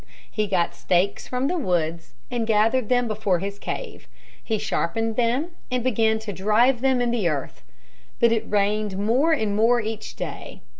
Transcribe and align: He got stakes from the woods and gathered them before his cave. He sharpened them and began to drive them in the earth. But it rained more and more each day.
He 0.31 0.47
got 0.47 0.73
stakes 0.73 1.27
from 1.27 1.45
the 1.47 1.59
woods 1.59 2.15
and 2.31 2.47
gathered 2.47 2.89
them 2.89 3.07
before 3.07 3.37
his 3.37 3.59
cave. 3.59 4.07
He 4.43 4.57
sharpened 4.57 5.15
them 5.15 5.49
and 5.69 5.83
began 5.83 6.17
to 6.25 6.33
drive 6.33 6.81
them 6.81 7.01
in 7.01 7.11
the 7.11 7.27
earth. 7.29 7.61
But 8.19 8.31
it 8.31 8.49
rained 8.49 8.97
more 8.97 9.31
and 9.31 9.55
more 9.55 9.79
each 9.79 10.15
day. 10.15 10.61